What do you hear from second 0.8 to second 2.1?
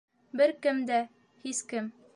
дә, һис кем